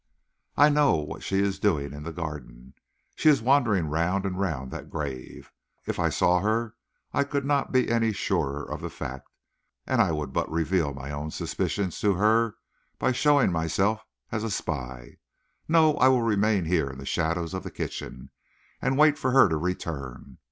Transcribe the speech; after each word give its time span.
I 0.57 0.69
know 0.69 0.95
what 0.95 1.21
she 1.21 1.37
is 1.41 1.59
doing 1.59 1.93
in 1.93 2.01
the 2.01 2.11
garden. 2.11 2.73
She 3.15 3.29
is 3.29 3.39
wandering 3.39 3.85
round 3.87 4.25
and 4.25 4.39
round 4.39 4.71
that 4.71 4.89
grave. 4.89 5.51
If 5.85 5.99
I 5.99 6.09
saw 6.09 6.39
her 6.39 6.73
I 7.13 7.23
could 7.23 7.45
not 7.45 7.71
be 7.71 7.87
any 7.87 8.11
surer 8.11 8.63
of 8.63 8.81
the 8.81 8.89
fact, 8.89 9.29
and 9.85 10.01
I 10.01 10.11
would 10.11 10.33
but 10.33 10.49
reveal 10.51 10.91
my 10.95 11.11
own 11.11 11.29
suspicions 11.29 11.99
to 11.99 12.13
her 12.15 12.55
by 12.97 13.11
showing 13.11 13.51
myself 13.51 14.03
as 14.31 14.43
a 14.43 14.49
spy. 14.49 15.19
No; 15.67 15.93
I 15.97 16.07
will 16.07 16.23
remain 16.23 16.65
here 16.65 16.89
in 16.89 16.97
the 16.97 17.05
shadows 17.05 17.53
of 17.53 17.61
the 17.61 17.69
kitchen, 17.69 18.31
and 18.81 18.97
wait 18.97 19.19
for 19.19 19.29
her 19.29 19.47
to 19.49 19.55
return. 19.55 20.39